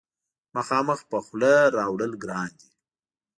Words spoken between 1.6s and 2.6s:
راوړل ګران